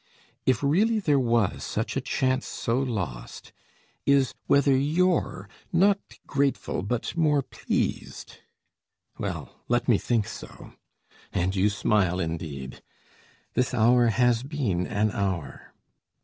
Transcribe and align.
If 0.47 0.63
really 0.63 0.97
there 0.99 1.19
was 1.19 1.63
such 1.63 1.95
a 1.95 2.01
chance 2.01 2.47
so 2.47 2.79
lost, 2.79 3.53
Is, 4.07 4.33
whether 4.47 4.75
you're 4.75 5.47
not 5.71 5.99
grateful 6.25 6.81
but 6.81 7.15
more 7.15 7.43
pleased. 7.43 8.37
Well, 9.19 9.61
let 9.67 9.87
me 9.87 9.99
think 9.99 10.25
so. 10.25 10.73
And 11.31 11.55
you 11.55 11.69
smile 11.69 12.19
indeed! 12.19 12.81
This 13.53 13.75
hour 13.75 14.07
has 14.07 14.41
been 14.41 14.87
an 14.87 15.11
hour! 15.11 15.71